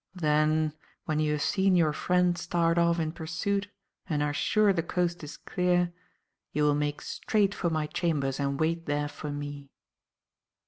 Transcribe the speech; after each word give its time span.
Then, 0.15 0.73
when 1.05 1.19
you 1.19 1.33
have 1.33 1.43
seen 1.43 1.75
your 1.75 1.93
friend 1.93 2.35
start 2.35 2.79
off 2.79 2.99
in 2.99 3.11
pursuit 3.11 3.69
and 4.09 4.23
are 4.23 4.33
sure 4.33 4.73
the 4.73 4.81
coast 4.81 5.23
is 5.23 5.37
clear, 5.37 5.93
you 6.53 6.63
will 6.63 6.73
make 6.73 7.01
straight 7.03 7.53
for 7.53 7.69
my 7.69 7.85
chambers 7.85 8.39
and 8.39 8.59
wait 8.59 8.87
there 8.87 9.07
for 9.07 9.29
me." 9.31 9.69